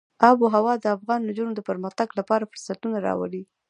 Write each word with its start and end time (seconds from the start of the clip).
آب 0.29 0.37
وهوا 0.41 0.73
د 0.79 0.85
افغان 0.97 1.21
نجونو 1.29 1.51
د 1.55 1.59
پرمختګ 1.69 2.07
لپاره 2.19 2.49
فرصتونه 2.51 2.97
راولي. 3.07 3.43